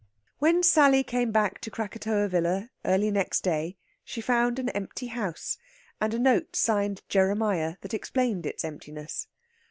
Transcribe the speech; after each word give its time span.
When 0.39 0.63
Sally 0.63 1.03
came 1.03 1.31
back 1.31 1.61
to 1.61 1.69
Krakatoa 1.69 2.27
Villa 2.27 2.71
early 2.83 3.11
next 3.11 3.41
day 3.41 3.77
she 4.03 4.19
found 4.19 4.57
an 4.57 4.69
empty 4.69 5.05
house, 5.05 5.59
and 6.01 6.11
a 6.15 6.17
note 6.17 6.55
signed 6.55 7.03
Jeremiah 7.07 7.75
that 7.81 7.93
explained 7.93 8.47
its 8.47 8.65
emptiness. 8.65 9.27